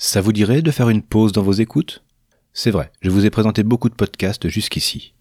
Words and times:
Ça 0.00 0.20
vous 0.20 0.32
dirait 0.32 0.62
de 0.62 0.70
faire 0.70 0.90
une 0.90 1.02
pause 1.02 1.32
dans 1.32 1.42
vos 1.42 1.52
écoutes? 1.52 2.04
C'est 2.52 2.70
vrai, 2.70 2.92
je 3.02 3.10
vous 3.10 3.26
ai 3.26 3.30
présenté 3.30 3.64
beaucoup 3.64 3.88
de 3.88 3.96
podcasts 3.96 4.48
jusqu'ici. 4.48 5.12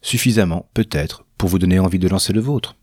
Suffisamment, 0.00 0.70
peut-être, 0.72 1.26
pour 1.36 1.50
vous 1.50 1.58
donner 1.58 1.78
envie 1.78 1.98
de 1.98 2.08
lancer 2.08 2.32
le 2.32 2.40
vôtre. 2.40 2.74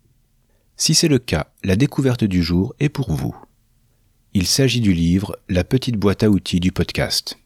Si 0.78 0.94
c'est 0.94 1.08
le 1.08 1.18
cas, 1.18 1.52
la 1.64 1.76
découverte 1.76 2.24
du 2.24 2.44
jour 2.44 2.76
est 2.80 2.90
pour 2.90 3.12
vous. 3.12 3.36
Il 4.36 4.46
s'agit 4.46 4.80
du 4.80 4.94
livre 4.94 5.40
La 5.50 5.64
petite 5.64 5.98
boîte 5.98 6.22
à 6.22 6.30
outils 6.30 6.60
du 6.60 6.72
podcast. 6.72 7.40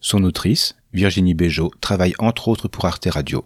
Son 0.00 0.24
autrice, 0.24 0.76
Virginie 0.94 1.34
Béjot, 1.34 1.70
travaille 1.82 2.14
entre 2.18 2.48
autres 2.48 2.68
pour 2.68 2.86
Arte 2.86 3.08
Radio. 3.10 3.44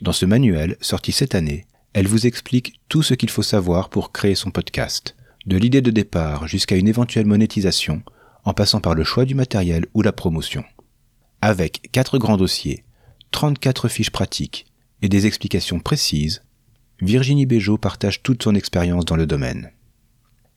Dans 0.00 0.14
ce 0.14 0.24
manuel, 0.24 0.78
sorti 0.80 1.12
cette 1.12 1.34
année, 1.34 1.66
elle 1.92 2.08
vous 2.08 2.26
explique 2.26 2.80
tout 2.88 3.02
ce 3.02 3.12
qu'il 3.12 3.28
faut 3.28 3.42
savoir 3.42 3.90
pour 3.90 4.10
créer 4.10 4.34
son 4.34 4.50
podcast, 4.50 5.16
de 5.44 5.58
l'idée 5.58 5.82
de 5.82 5.90
départ 5.90 6.48
jusqu'à 6.48 6.76
une 6.76 6.88
éventuelle 6.88 7.26
monétisation, 7.26 8.02
en 8.46 8.54
passant 8.54 8.80
par 8.80 8.94
le 8.94 9.04
choix 9.04 9.26
du 9.26 9.34
matériel 9.34 9.84
ou 9.92 10.00
la 10.00 10.12
promotion. 10.12 10.64
Avec 11.42 11.90
quatre 11.92 12.16
grands 12.16 12.38
dossiers, 12.38 12.84
34 13.32 13.88
fiches 13.88 14.10
pratiques 14.10 14.66
et 15.02 15.08
des 15.08 15.26
explications 15.26 15.80
précises, 15.80 16.42
Virginie 17.02 17.44
Béjot 17.44 17.76
partage 17.76 18.22
toute 18.22 18.42
son 18.42 18.54
expérience 18.54 19.04
dans 19.04 19.16
le 19.16 19.26
domaine. 19.26 19.72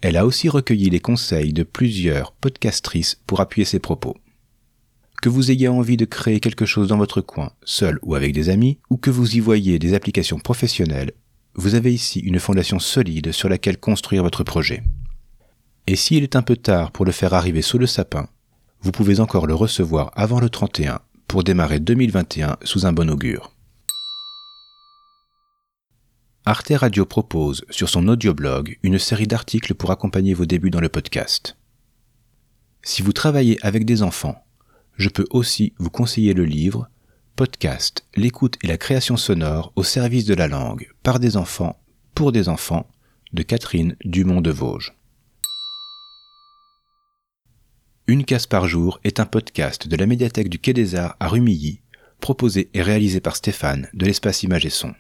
Elle 0.01 0.15
a 0.15 0.25
aussi 0.25 0.47
recueilli 0.47 0.89
les 0.89 1.01
conseils 1.01 1.51
de 1.51 1.63
plusieurs 1.63 2.31
podcastrices 2.31 3.19
pour 3.27 3.41
appuyer 3.41 3.65
ses 3.65 3.79
propos. 3.79 4.15
Que 5.21 5.27
vous 5.27 5.51
ayez 5.51 5.67
envie 5.67 5.97
de 5.97 6.05
créer 6.05 6.39
quelque 6.39 6.65
chose 6.65 6.87
dans 6.87 6.97
votre 6.97 7.19
coin, 7.19 7.51
seul 7.65 7.99
ou 8.03 8.15
avec 8.15 8.31
des 8.31 8.47
amis, 8.47 8.79
ou 8.89 8.95
que 8.95 9.09
vous 9.09 9.35
y 9.35 9.41
voyez 9.41 9.77
des 9.77 9.93
applications 9.93 10.39
professionnelles, 10.39 11.11
vous 11.55 11.75
avez 11.75 11.93
ici 11.93 12.19
une 12.19 12.39
fondation 12.39 12.79
solide 12.79 13.33
sur 13.33 13.49
laquelle 13.49 13.77
construire 13.77 14.23
votre 14.23 14.45
projet. 14.45 14.83
Et 15.89 15.95
s'il 15.95 16.21
est 16.21 16.35
un 16.35 16.43
peu 16.43 16.55
tard 16.55 16.91
pour 16.91 17.03
le 17.03 17.11
faire 17.11 17.33
arriver 17.33 17.63
sous 17.63 17.79
le 17.79 17.87
sapin, 17.87 18.29
vous 18.81 18.91
pouvez 18.91 19.19
encore 19.19 19.47
le 19.47 19.55
recevoir 19.55 20.11
avant 20.13 20.39
le 20.39 20.47
31 20.47 20.99
pour 21.27 21.43
démarrer 21.43 21.79
2021 21.79 22.57
sous 22.61 22.85
un 22.85 22.93
bon 22.93 23.09
augure. 23.09 23.55
Arte 26.45 26.73
Radio 26.75 27.07
propose 27.07 27.65
sur 27.71 27.89
son 27.89 28.07
audioblog 28.07 28.77
une 28.83 28.99
série 28.99 29.25
d'articles 29.25 29.73
pour 29.73 29.89
accompagner 29.89 30.35
vos 30.35 30.45
débuts 30.45 30.69
dans 30.69 30.79
le 30.79 30.89
podcast. 30.89 31.57
Si 32.83 33.01
vous 33.01 33.11
travaillez 33.11 33.57
avec 33.63 33.83
des 33.83 34.03
enfants, 34.03 34.45
je 34.95 35.09
peux 35.09 35.25
aussi 35.31 35.73
vous 35.79 35.89
conseiller 35.89 36.35
le 36.35 36.45
livre 36.45 36.87
Podcast, 37.35 38.05
l'écoute 38.15 38.59
et 38.61 38.67
la 38.67 38.77
création 38.77 39.17
sonore 39.17 39.73
au 39.75 39.81
service 39.81 40.25
de 40.25 40.35
la 40.35 40.47
langue 40.47 40.87
par 41.01 41.19
des 41.19 41.35
enfants, 41.35 41.81
pour 42.13 42.31
des 42.31 42.47
enfants 42.47 42.87
de 43.33 43.41
Catherine 43.41 43.95
Dumont 44.05 44.41
de 44.41 44.51
Vosges. 44.51 44.93
Une 48.09 48.25
case 48.25 48.47
par 48.47 48.67
jour 48.67 48.99
est 49.03 49.19
un 49.19 49.27
podcast 49.27 49.87
de 49.87 49.95
la 49.95 50.07
médiathèque 50.07 50.49
du 50.49 50.57
Quai 50.57 50.73
des 50.73 50.95
Arts 50.95 51.15
à 51.19 51.27
Rumilly, 51.27 51.81
proposé 52.19 52.71
et 52.73 52.81
réalisé 52.81 53.19
par 53.19 53.35
Stéphane 53.35 53.87
de 53.93 54.03
l'espace 54.03 54.41
Image 54.41 54.65
et 54.65 54.71
Son. 54.71 54.95